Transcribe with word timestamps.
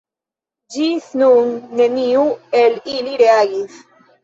Ĝis 0.75 1.09
nun 1.23 1.51
neniu 1.81 2.25
el 2.63 2.81
ili 2.97 3.17
reagis. 3.23 3.79